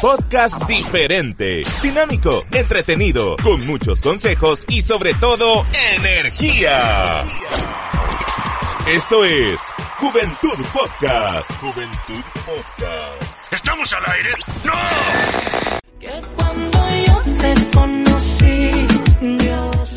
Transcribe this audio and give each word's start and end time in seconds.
podcast 0.00 0.62
diferente, 0.68 1.64
dinámico, 1.82 2.44
entretenido, 2.52 3.36
con 3.42 3.66
muchos 3.66 4.00
consejos 4.00 4.64
y 4.68 4.82
sobre 4.82 5.14
todo 5.14 5.66
energía. 5.96 7.24
Esto 8.86 9.24
es 9.24 9.60
Juventud 9.98 10.64
Podcast. 10.72 11.50
Juventud 11.60 12.22
Podcast. 12.46 13.52
¿Estamos 13.52 13.92
al 13.92 14.12
aire? 14.12 14.30
¡No! 14.64 14.72
Que 15.98 16.22
cuando 16.36 16.78
yo 17.06 17.22
te 17.40 17.54
conocí, 17.70 17.98
Dios. 17.98 18.07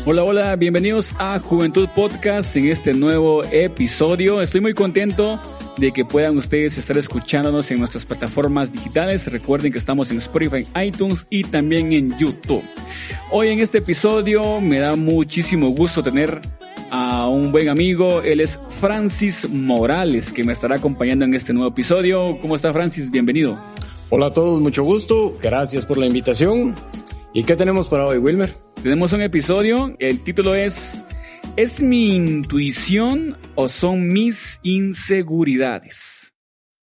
Hola, 0.04 0.24
hola, 0.24 0.56
bienvenidos 0.56 1.12
a 1.16 1.38
Juventud 1.38 1.88
Podcast 1.94 2.56
en 2.56 2.66
este 2.66 2.92
nuevo 2.92 3.44
episodio. 3.44 4.40
Estoy 4.40 4.60
muy 4.60 4.74
contento 4.74 5.40
de 5.78 5.92
que 5.92 6.04
puedan 6.04 6.36
ustedes 6.36 6.76
estar 6.76 6.98
escuchándonos 6.98 7.70
en 7.70 7.78
nuestras 7.78 8.04
plataformas 8.04 8.72
digitales. 8.72 9.30
Recuerden 9.30 9.70
que 9.70 9.78
estamos 9.78 10.10
en 10.10 10.18
Spotify, 10.18 10.66
iTunes 10.84 11.24
y 11.30 11.44
también 11.44 11.92
en 11.92 12.18
YouTube. 12.18 12.64
Hoy 13.30 13.50
en 13.50 13.60
este 13.60 13.78
episodio 13.78 14.60
me 14.60 14.80
da 14.80 14.96
muchísimo 14.96 15.68
gusto 15.68 16.02
tener 16.02 16.40
a 16.90 17.28
un 17.28 17.52
buen 17.52 17.68
amigo. 17.68 18.22
Él 18.22 18.40
es 18.40 18.58
Francis 18.80 19.48
Morales, 19.48 20.32
que 20.32 20.42
me 20.42 20.52
estará 20.52 20.76
acompañando 20.76 21.24
en 21.26 21.34
este 21.34 21.52
nuevo 21.52 21.70
episodio. 21.70 22.38
¿Cómo 22.42 22.56
está 22.56 22.72
Francis? 22.72 23.08
Bienvenido. 23.08 23.56
Hola 24.10 24.26
a 24.26 24.30
todos, 24.32 24.60
mucho 24.60 24.82
gusto. 24.82 25.38
Gracias 25.40 25.86
por 25.86 25.96
la 25.96 26.06
invitación. 26.06 26.74
¿Y 27.32 27.44
qué 27.44 27.54
tenemos 27.54 27.86
para 27.86 28.04
hoy, 28.04 28.18
Wilmer? 28.18 28.71
Tenemos 28.82 29.12
un 29.12 29.22
episodio, 29.22 29.94
el 30.00 30.20
título 30.24 30.54
es 30.54 30.94
¿Es 31.56 31.80
mi 31.80 32.14
intuición 32.16 33.36
o 33.54 33.68
son 33.68 34.08
mis 34.12 34.58
inseguridades? 34.62 36.32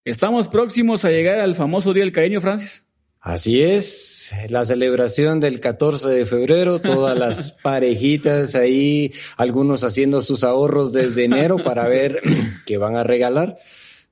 Estamos 0.06 0.48
próximos 0.48 1.04
a 1.04 1.10
llegar 1.12 1.42
al 1.42 1.56
famoso 1.56 1.94
Día 1.94 2.04
del 2.04 2.14
Cariño, 2.14 2.40
Francis. 2.40 2.86
Así 3.20 3.62
es, 3.62 4.32
la 4.48 4.64
celebración 4.64 5.42
del 5.42 5.60
14 5.60 6.08
de 6.08 6.26
febrero, 6.26 6.80
todas 6.80 7.18
las 7.18 7.52
parejitas 7.64 8.56
ahí, 8.56 9.12
algunos 9.36 9.84
haciendo 9.84 10.22
sus 10.22 10.46
ahorros 10.46 10.94
desde 10.94 11.26
enero 11.26 11.58
para 11.58 11.86
ver 11.86 12.22
qué 12.66 12.78
van 12.78 12.96
a 12.96 13.04
regalar. 13.04 13.58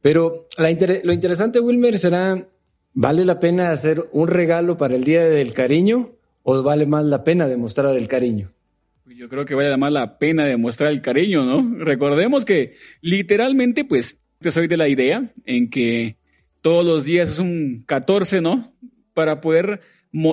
Pero 0.02 0.48
la 0.58 0.70
inter- 0.70 1.02
lo 1.06 1.14
interesante, 1.14 1.62
Wilmer, 1.62 1.98
será, 1.98 2.48
¿vale 2.94 3.24
la 3.24 3.40
pena 3.40 3.72
hacer 3.72 4.10
un 4.12 4.28
regalo 4.28 4.76
para 4.76 4.96
el 4.96 5.06
Día 5.06 5.24
del 5.24 5.54
Cariño 5.54 6.17
o 6.50 6.64
vale 6.64 6.86
más 6.86 7.04
la 7.04 7.26
pena 7.26 7.46
demostrar 7.46 7.94
el 7.98 8.08
cariño? 8.08 8.54
Yo 9.06 9.28
creo 9.28 9.44
que 9.44 9.54
vale 9.54 9.76
más 9.76 9.92
la 9.92 10.18
pena 10.18 10.46
demostrar 10.46 10.92
el 10.92 11.02
cariño, 11.02 11.44
¿no? 11.44 11.84
Recordemos 11.84 12.46
que 12.46 12.76
literalmente, 13.02 13.84
pues, 13.84 14.18
te 14.40 14.52
soy 14.52 14.68
de 14.68 14.78
la 14.78 14.88
idea 14.88 15.34
en 15.46 15.70
que 15.70 16.16
todos 16.62 16.86
los 16.86 17.04
días 17.04 17.32
es 17.32 17.40
un 17.40 17.84
14, 17.86 18.40
¿no? 18.40 18.74
Para 19.14 19.42
poder 19.42 19.82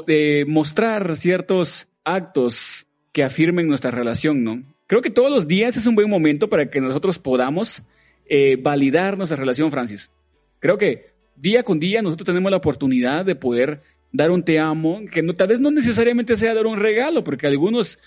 eh, 0.06 0.44
mostrar 0.46 1.16
ciertos 1.16 1.88
actos 2.04 2.86
que 3.10 3.24
afirmen 3.24 3.66
nuestra 3.66 3.90
relación, 3.90 4.44
¿no? 4.44 4.62
Creo 4.86 5.02
que 5.02 5.10
todos 5.10 5.32
los 5.32 5.48
días 5.48 5.76
es 5.76 5.84
un 5.84 5.96
buen 5.96 6.08
momento 6.08 6.48
para 6.48 6.70
que 6.70 6.80
nosotros 6.80 7.18
podamos 7.18 7.82
eh, 8.26 8.56
validar 8.62 9.18
nuestra 9.18 9.36
relación, 9.36 9.72
Francis. 9.72 10.12
Creo 10.60 10.78
que 10.78 11.06
día 11.34 11.64
con 11.64 11.80
día 11.80 12.02
nosotros 12.02 12.26
tenemos 12.26 12.52
la 12.52 12.58
oportunidad 12.58 13.24
de 13.24 13.34
poder 13.34 13.82
dar 14.14 14.30
un 14.30 14.44
te 14.44 14.60
amo, 14.60 15.02
que 15.12 15.22
tal 15.34 15.48
vez 15.48 15.60
no 15.60 15.70
necesariamente 15.70 16.36
sea 16.36 16.54
dar 16.54 16.66
un 16.66 16.78
regalo, 16.78 17.24
porque 17.24 17.48
algunos 17.48 17.98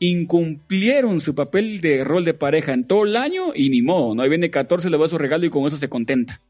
incumplieron 0.00 1.20
su 1.20 1.34
papel 1.34 1.80
de 1.80 2.02
rol 2.02 2.24
de 2.24 2.34
pareja 2.34 2.72
en 2.72 2.86
todo 2.86 3.04
el 3.04 3.16
año 3.16 3.52
y 3.54 3.68
ni 3.68 3.82
modo, 3.82 4.14
¿no? 4.14 4.22
Ahí 4.22 4.30
viene 4.30 4.50
14, 4.50 4.88
le 4.90 4.96
va 4.96 5.06
su 5.06 5.18
regalo 5.18 5.44
y 5.44 5.50
con 5.50 5.66
eso 5.66 5.76
se 5.76 5.88
contenta. 5.88 6.40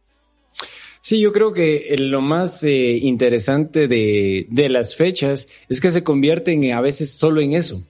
Sí, 1.00 1.19
yo 1.19 1.33
creo 1.33 1.53
que 1.53 1.89
eh, 1.89 1.98
lo 1.98 2.20
más 2.20 2.62
eh, 2.62 2.97
interesante 3.03 3.89
de, 3.89 4.47
de 4.48 4.69
las 4.69 4.94
fechas 4.94 5.48
es 5.69 5.81
que 5.81 5.91
se 5.91 6.05
convierten 6.05 6.62
eh, 6.62 6.72
a 6.72 6.81
veces 6.81 7.11
solo 7.11 7.41
en 7.41 7.55
eso, 7.55 7.83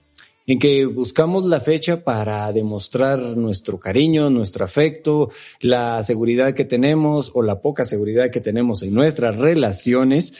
en 0.47 0.57
que 0.57 0.85
buscamos 0.85 1.45
la 1.45 1.59
fecha 1.59 2.03
para 2.03 2.51
demostrar 2.51 3.19
nuestro 3.37 3.79
cariño, 3.79 4.31
nuestro 4.31 4.65
afecto, 4.65 5.29
la 5.61 6.01
seguridad 6.01 6.55
que 6.55 6.65
tenemos 6.65 7.31
o 7.35 7.43
la 7.43 7.61
poca 7.61 7.85
seguridad 7.85 8.31
que 8.31 8.41
tenemos 8.41 8.81
en 8.81 8.95
nuestras 8.95 9.37
relaciones, 9.37 10.33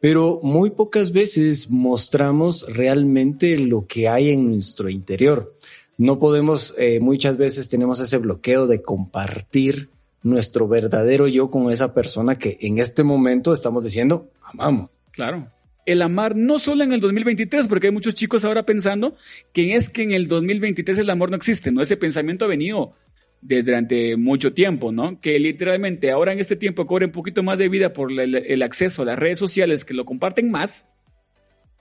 pero 0.00 0.40
muy 0.42 0.70
pocas 0.70 1.12
veces 1.12 1.70
mostramos 1.70 2.66
realmente 2.68 3.58
lo 3.58 3.86
que 3.86 4.08
hay 4.08 4.30
en 4.30 4.50
nuestro 4.50 4.88
interior. 4.88 5.54
No 5.98 6.18
podemos, 6.18 6.74
eh, 6.78 6.98
muchas 7.00 7.36
veces 7.36 7.68
tenemos 7.68 8.00
ese 8.00 8.16
bloqueo 8.16 8.66
de 8.66 8.80
compartir 8.80 9.90
nuestro 10.22 10.66
verdadero 10.66 11.28
yo 11.28 11.50
con 11.50 11.70
esa 11.70 11.94
persona 11.94 12.34
que 12.34 12.56
en 12.60 12.78
este 12.78 13.04
momento 13.04 13.52
estamos 13.52 13.84
diciendo 13.84 14.30
amamos. 14.42 14.90
Claro. 15.12 15.48
El 15.86 16.02
amar 16.02 16.36
no 16.36 16.58
solo 16.58 16.84
en 16.84 16.92
el 16.92 17.00
2023, 17.00 17.66
porque 17.66 17.88
hay 17.88 17.92
muchos 17.92 18.14
chicos 18.14 18.44
ahora 18.44 18.64
pensando 18.64 19.16
que 19.52 19.74
es 19.74 19.90
que 19.90 20.02
en 20.02 20.12
el 20.12 20.28
2023 20.28 20.98
el 20.98 21.10
amor 21.10 21.30
no 21.30 21.36
existe, 21.36 21.72
¿no? 21.72 21.82
Ese 21.82 21.96
pensamiento 21.96 22.44
ha 22.44 22.48
venido 22.48 22.94
desde 23.42 23.62
durante 23.62 24.16
mucho 24.16 24.52
tiempo, 24.52 24.92
¿no? 24.92 25.20
Que 25.20 25.38
literalmente 25.38 26.10
ahora 26.10 26.32
en 26.32 26.40
este 26.40 26.56
tiempo 26.56 26.86
cobre 26.86 27.06
un 27.06 27.12
poquito 27.12 27.42
más 27.42 27.58
de 27.58 27.68
vida 27.68 27.92
por 27.92 28.12
el 28.12 28.62
acceso 28.62 29.02
a 29.02 29.06
las 29.06 29.18
redes 29.18 29.38
sociales 29.38 29.84
que 29.84 29.94
lo 29.94 30.04
comparten 30.04 30.50
más, 30.50 30.86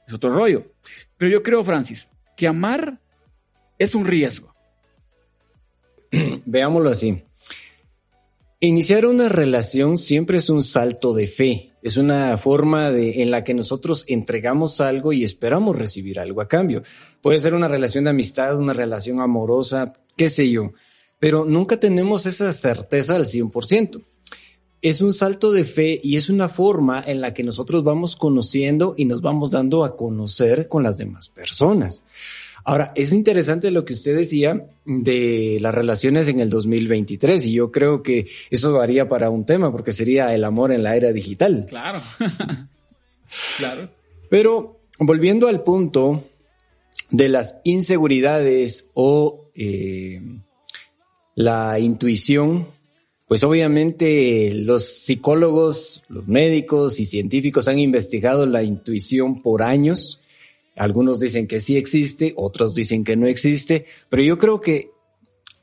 es 0.09 0.13
otro 0.13 0.31
rollo. 0.31 0.65
Pero 1.17 1.31
yo 1.31 1.43
creo, 1.43 1.63
Francis, 1.63 2.09
que 2.35 2.47
amar 2.47 2.99
es 3.77 3.93
un 3.95 4.05
riesgo. 4.05 4.53
Veámoslo 6.45 6.89
así. 6.89 7.23
Iniciar 8.59 9.05
una 9.05 9.29
relación 9.29 9.97
siempre 9.97 10.37
es 10.37 10.49
un 10.49 10.63
salto 10.63 11.13
de 11.13 11.27
fe, 11.27 11.71
es 11.81 11.95
una 11.95 12.35
forma 12.37 12.91
de, 12.91 13.21
en 13.21 13.31
la 13.31 13.45
que 13.45 13.53
nosotros 13.53 14.03
entregamos 14.07 14.81
algo 14.81 15.13
y 15.13 15.23
esperamos 15.23 15.77
recibir 15.77 16.19
algo 16.19 16.41
a 16.41 16.47
cambio. 16.49 16.83
Puede 17.21 17.39
ser 17.39 17.53
una 17.53 17.69
relación 17.69 18.03
de 18.03 18.09
amistad, 18.09 18.57
una 18.57 18.73
relación 18.73 19.21
amorosa, 19.21 19.93
qué 20.17 20.27
sé 20.27 20.49
yo, 20.49 20.73
pero 21.19 21.45
nunca 21.45 21.77
tenemos 21.77 22.25
esa 22.25 22.51
certeza 22.51 23.15
al 23.15 23.25
100%. 23.25 24.01
Es 24.81 25.01
un 25.01 25.13
salto 25.13 25.51
de 25.51 25.65
fe 25.65 25.99
y 26.01 26.15
es 26.15 26.29
una 26.29 26.47
forma 26.47 27.03
en 27.05 27.19
la 27.19 27.33
que 27.33 27.43
nosotros 27.43 27.83
vamos 27.83 28.15
conociendo 28.15 28.93
y 28.97 29.03
nos 29.03 29.21
vamos 29.21 29.51
dando 29.51 29.83
a 29.83 29.97
conocer 29.97 30.69
con 30.69 30.83
las 30.83 30.97
demás 30.97 31.27
personas. 31.27 32.05
Ahora, 32.63 32.93
es 32.95 33.11
interesante 33.11 33.71
lo 33.71 33.83
que 33.83 33.93
usted 33.93 34.15
decía 34.15 34.67
de 34.85 35.57
las 35.61 35.73
relaciones 35.73 36.27
en 36.27 36.39
el 36.39 36.49
2023 36.49 37.45
y 37.45 37.53
yo 37.53 37.71
creo 37.71 38.03
que 38.03 38.27
eso 38.49 38.73
varía 38.73 39.09
para 39.09 39.29
un 39.29 39.45
tema 39.45 39.71
porque 39.71 39.91
sería 39.91 40.33
el 40.33 40.43
amor 40.43 40.71
en 40.71 40.83
la 40.83 40.95
era 40.95 41.11
digital. 41.11 41.65
Claro. 41.67 42.01
claro. 43.57 43.89
Pero 44.29 44.79
volviendo 44.99 45.47
al 45.47 45.63
punto 45.63 46.23
de 47.09 47.29
las 47.29 47.59
inseguridades 47.63 48.91
o 48.93 49.49
eh, 49.55 50.21
la 51.39 51.79
intuición, 51.79 52.67
pues 53.25 53.45
obviamente 53.45 54.51
los 54.53 54.83
psicólogos, 54.83 56.03
los 56.09 56.27
médicos 56.27 56.99
y 56.99 57.05
científicos 57.05 57.69
han 57.69 57.79
investigado 57.79 58.45
la 58.45 58.61
intuición 58.61 59.41
por 59.41 59.63
años. 59.63 60.19
Algunos 60.75 61.17
dicen 61.17 61.47
que 61.47 61.61
sí 61.61 61.77
existe, 61.77 62.33
otros 62.35 62.75
dicen 62.75 63.05
que 63.05 63.15
no 63.15 63.25
existe, 63.25 63.85
pero 64.09 64.21
yo 64.21 64.37
creo 64.37 64.59
que 64.59 64.91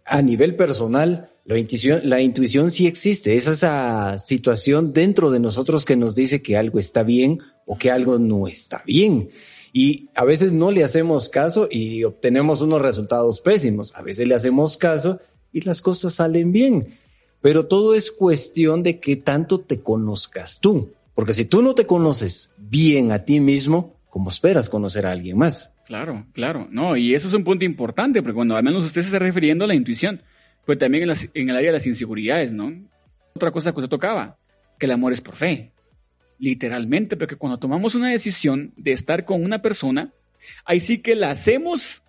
a 0.06 0.22
nivel 0.22 0.56
personal, 0.56 1.28
la 1.44 1.58
intuición, 1.58 2.00
la 2.04 2.22
intuición 2.22 2.70
sí 2.70 2.86
existe. 2.86 3.36
Es 3.36 3.46
esa 3.46 4.18
situación 4.18 4.94
dentro 4.94 5.30
de 5.30 5.40
nosotros 5.40 5.84
que 5.84 5.96
nos 5.96 6.14
dice 6.14 6.40
que 6.40 6.56
algo 6.56 6.78
está 6.78 7.02
bien 7.02 7.40
o 7.66 7.76
que 7.76 7.90
algo 7.90 8.18
no 8.18 8.48
está 8.48 8.82
bien. 8.86 9.28
Y 9.74 10.08
a 10.14 10.24
veces 10.24 10.54
no 10.54 10.70
le 10.70 10.84
hacemos 10.84 11.28
caso 11.28 11.68
y 11.70 12.02
obtenemos 12.04 12.62
unos 12.62 12.80
resultados 12.80 13.42
pésimos. 13.42 13.94
A 13.94 14.00
veces 14.00 14.26
le 14.26 14.34
hacemos 14.34 14.78
caso 14.78 15.20
y 15.56 15.62
las 15.62 15.80
cosas 15.80 16.12
salen 16.12 16.52
bien. 16.52 16.98
Pero 17.40 17.66
todo 17.66 17.94
es 17.94 18.10
cuestión 18.10 18.82
de 18.82 19.00
qué 19.00 19.16
tanto 19.16 19.60
te 19.60 19.80
conozcas 19.80 20.60
tú. 20.60 20.92
Porque 21.14 21.32
si 21.32 21.46
tú 21.46 21.62
no 21.62 21.74
te 21.74 21.86
conoces 21.86 22.52
bien 22.58 23.10
a 23.10 23.20
ti 23.20 23.40
mismo, 23.40 23.96
¿cómo 24.10 24.28
esperas 24.28 24.68
conocer 24.68 25.06
a 25.06 25.12
alguien 25.12 25.38
más? 25.38 25.74
Claro, 25.86 26.26
claro. 26.34 26.68
No, 26.70 26.94
y 26.94 27.14
eso 27.14 27.26
es 27.26 27.32
un 27.32 27.42
punto 27.42 27.64
importante, 27.64 28.20
porque 28.20 28.34
cuando 28.34 28.54
al 28.54 28.64
menos 28.64 28.84
usted 28.84 29.00
se 29.00 29.06
está 29.06 29.18
refiriendo 29.18 29.64
a 29.64 29.68
la 29.68 29.74
intuición, 29.74 30.20
pues 30.66 30.76
también 30.76 31.08
en, 31.08 31.16
en 31.32 31.48
el 31.48 31.56
área 31.56 31.70
de 31.70 31.78
las 31.78 31.86
inseguridades, 31.86 32.52
¿no? 32.52 32.70
Otra 33.34 33.50
cosa 33.50 33.72
que 33.72 33.78
usted 33.78 33.88
tocaba, 33.88 34.36
que 34.78 34.84
el 34.84 34.92
amor 34.92 35.14
es 35.14 35.22
por 35.22 35.36
fe. 35.36 35.72
Literalmente, 36.38 37.16
porque 37.16 37.36
cuando 37.36 37.58
tomamos 37.58 37.94
una 37.94 38.10
decisión 38.10 38.74
de 38.76 38.92
estar 38.92 39.24
con 39.24 39.42
una 39.42 39.62
persona, 39.62 40.12
ahí 40.66 40.80
sí 40.80 40.98
que 40.98 41.16
la 41.16 41.30
hacemos 41.30 42.02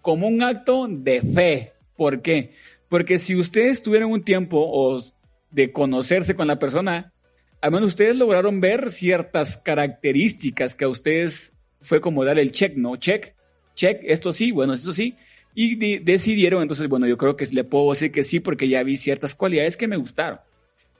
como 0.00 0.26
un 0.26 0.42
acto 0.42 0.86
de 0.88 1.20
fe. 1.20 1.72
¿Por 1.98 2.22
qué? 2.22 2.54
Porque 2.88 3.18
si 3.18 3.36
ustedes 3.36 3.82
tuvieron 3.82 4.10
un 4.12 4.22
tiempo 4.22 4.58
o 4.60 5.02
de 5.50 5.72
conocerse 5.72 6.34
con 6.34 6.46
la 6.46 6.58
persona, 6.58 7.12
al 7.60 7.72
menos 7.72 7.90
ustedes 7.90 8.16
lograron 8.16 8.60
ver 8.60 8.90
ciertas 8.90 9.56
características 9.58 10.74
que 10.74 10.84
a 10.84 10.88
ustedes 10.88 11.52
fue 11.80 12.00
como 12.00 12.24
darle 12.24 12.42
el 12.42 12.52
check, 12.52 12.76
¿no? 12.76 12.96
Check, 12.96 13.34
check, 13.74 14.00
esto 14.04 14.32
sí, 14.32 14.52
bueno, 14.52 14.74
esto 14.74 14.92
sí. 14.92 15.16
Y 15.54 15.76
de- 15.76 16.00
decidieron, 16.04 16.62
entonces, 16.62 16.88
bueno, 16.88 17.06
yo 17.06 17.16
creo 17.18 17.36
que 17.36 17.46
le 17.46 17.64
puedo 17.64 17.90
decir 17.90 18.10
que 18.12 18.22
sí 18.22 18.40
porque 18.40 18.68
ya 18.68 18.82
vi 18.82 18.96
ciertas 18.96 19.34
cualidades 19.34 19.76
que 19.76 19.88
me 19.88 19.96
gustaron. 19.96 20.38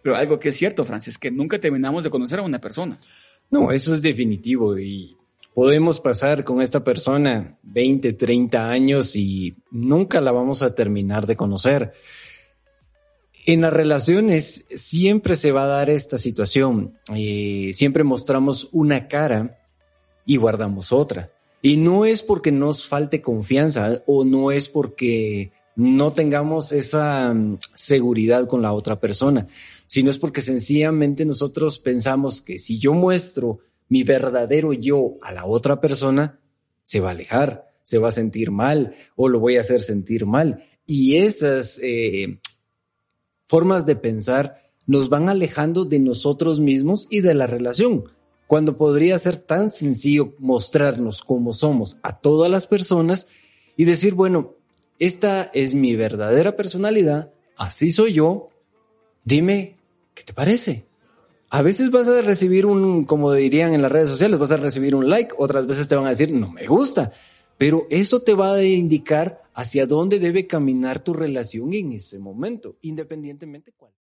Pero 0.02 0.16
algo 0.16 0.38
que 0.38 0.50
es 0.50 0.56
cierto, 0.56 0.84
Francis, 0.84 1.18
que 1.18 1.30
nunca 1.30 1.58
terminamos 1.58 2.04
de 2.04 2.10
conocer 2.10 2.38
a 2.38 2.42
una 2.42 2.60
persona. 2.60 2.98
No, 3.50 3.70
eso 3.72 3.94
es 3.94 4.02
definitivo 4.02 4.78
y 4.78 5.16
podemos 5.58 5.98
pasar 5.98 6.44
con 6.44 6.62
esta 6.62 6.84
persona 6.84 7.58
20, 7.64 8.12
30 8.12 8.70
años 8.70 9.16
y 9.16 9.56
nunca 9.72 10.20
la 10.20 10.30
vamos 10.30 10.62
a 10.62 10.72
terminar 10.72 11.26
de 11.26 11.34
conocer. 11.34 11.94
En 13.44 13.62
las 13.62 13.72
relaciones 13.72 14.68
siempre 14.76 15.34
se 15.34 15.50
va 15.50 15.64
a 15.64 15.66
dar 15.66 15.90
esta 15.90 16.16
situación. 16.16 16.96
Eh, 17.12 17.72
siempre 17.74 18.04
mostramos 18.04 18.68
una 18.70 19.08
cara 19.08 19.58
y 20.24 20.36
guardamos 20.36 20.92
otra. 20.92 21.32
Y 21.60 21.76
no 21.76 22.04
es 22.04 22.22
porque 22.22 22.52
nos 22.52 22.86
falte 22.86 23.20
confianza 23.20 24.00
o 24.06 24.24
no 24.24 24.52
es 24.52 24.68
porque 24.68 25.50
no 25.74 26.12
tengamos 26.12 26.70
esa 26.70 27.34
mm, 27.34 27.58
seguridad 27.74 28.46
con 28.46 28.62
la 28.62 28.72
otra 28.72 29.00
persona, 29.00 29.48
sino 29.88 30.08
es 30.08 30.18
porque 30.18 30.40
sencillamente 30.40 31.24
nosotros 31.24 31.80
pensamos 31.80 32.42
que 32.42 32.60
si 32.60 32.78
yo 32.78 32.94
muestro 32.94 33.58
mi 33.88 34.02
verdadero 34.02 34.72
yo 34.72 35.16
a 35.22 35.32
la 35.32 35.46
otra 35.46 35.80
persona, 35.80 36.40
se 36.84 37.00
va 37.00 37.08
a 37.08 37.12
alejar, 37.12 37.68
se 37.82 37.98
va 37.98 38.08
a 38.08 38.12
sentir 38.12 38.50
mal 38.50 38.94
o 39.16 39.28
lo 39.28 39.40
voy 39.40 39.56
a 39.56 39.60
hacer 39.60 39.82
sentir 39.82 40.26
mal. 40.26 40.64
Y 40.86 41.16
esas 41.16 41.78
eh, 41.82 42.38
formas 43.46 43.86
de 43.86 43.96
pensar 43.96 44.62
nos 44.86 45.08
van 45.08 45.28
alejando 45.28 45.84
de 45.84 45.98
nosotros 45.98 46.60
mismos 46.60 47.06
y 47.10 47.20
de 47.20 47.34
la 47.34 47.46
relación, 47.46 48.04
cuando 48.46 48.78
podría 48.78 49.18
ser 49.18 49.36
tan 49.36 49.70
sencillo 49.70 50.34
mostrarnos 50.38 51.20
como 51.20 51.52
somos 51.52 51.98
a 52.02 52.18
todas 52.18 52.50
las 52.50 52.66
personas 52.66 53.28
y 53.76 53.84
decir, 53.84 54.14
bueno, 54.14 54.54
esta 54.98 55.50
es 55.52 55.74
mi 55.74 55.94
verdadera 55.94 56.56
personalidad, 56.56 57.30
así 57.56 57.92
soy 57.92 58.14
yo, 58.14 58.48
dime, 59.24 59.76
¿qué 60.14 60.24
te 60.24 60.32
parece? 60.32 60.87
A 61.50 61.62
veces 61.62 61.90
vas 61.90 62.06
a 62.08 62.20
recibir 62.20 62.66
un, 62.66 63.04
como 63.04 63.32
dirían 63.32 63.72
en 63.72 63.80
las 63.80 63.90
redes 63.90 64.10
sociales, 64.10 64.38
vas 64.38 64.50
a 64.50 64.58
recibir 64.58 64.94
un 64.94 65.08
like, 65.08 65.34
otras 65.38 65.66
veces 65.66 65.88
te 65.88 65.96
van 65.96 66.04
a 66.04 66.10
decir, 66.10 66.30
no 66.32 66.50
me 66.50 66.66
gusta, 66.66 67.12
pero 67.56 67.86
eso 67.88 68.20
te 68.20 68.34
va 68.34 68.52
a 68.52 68.62
indicar 68.62 69.42
hacia 69.54 69.86
dónde 69.86 70.18
debe 70.18 70.46
caminar 70.46 71.00
tu 71.00 71.14
relación 71.14 71.72
en 71.72 71.92
ese 71.92 72.18
momento, 72.18 72.76
independientemente 72.82 73.72
cuál. 73.72 73.92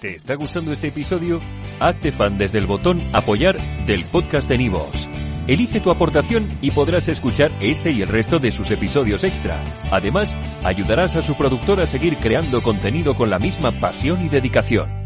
¿Te 0.00 0.14
está 0.14 0.34
gustando 0.34 0.72
este 0.72 0.88
episodio? 0.88 1.40
Hazte 1.80 2.12
fan 2.12 2.38
desde 2.38 2.58
el 2.58 2.66
botón 2.66 3.00
apoyar 3.12 3.56
del 3.86 4.04
podcast 4.04 4.48
de 4.48 4.58
Nivos. 4.58 5.08
Elige 5.48 5.80
tu 5.80 5.90
aportación 5.90 6.58
y 6.60 6.70
podrás 6.70 7.08
escuchar 7.08 7.50
este 7.60 7.90
y 7.90 8.02
el 8.02 8.08
resto 8.08 8.38
de 8.38 8.52
sus 8.52 8.70
episodios 8.70 9.24
extra. 9.24 9.64
Además, 9.90 10.36
ayudarás 10.64 11.16
a 11.16 11.22
su 11.22 11.34
productor 11.34 11.80
a 11.80 11.86
seguir 11.86 12.18
creando 12.18 12.62
contenido 12.62 13.16
con 13.16 13.30
la 13.30 13.38
misma 13.38 13.72
pasión 13.72 14.24
y 14.24 14.28
dedicación. 14.28 15.05